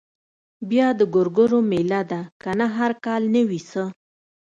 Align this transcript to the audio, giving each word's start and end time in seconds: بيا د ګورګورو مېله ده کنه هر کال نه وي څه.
بيا 0.69 0.87
د 0.99 1.01
ګورګورو 1.13 1.59
مېله 1.71 2.01
ده 2.11 2.21
کنه 2.41 2.67
هر 2.77 2.91
کال 3.05 3.21
نه 3.33 3.41
وي 3.47 3.59
څه. 3.69 3.83